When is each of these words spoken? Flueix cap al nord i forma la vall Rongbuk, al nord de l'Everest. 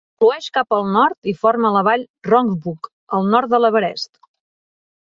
Flueix 0.21 0.45
cap 0.53 0.75
al 0.77 0.87
nord 0.95 1.29
i 1.33 1.35
forma 1.43 1.73
la 1.77 1.85
vall 1.89 2.07
Rongbuk, 2.31 2.91
al 3.19 3.31
nord 3.37 3.55
de 3.57 3.63
l'Everest. 3.65 4.15